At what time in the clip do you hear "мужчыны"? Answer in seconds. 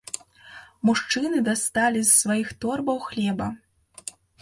0.91-1.43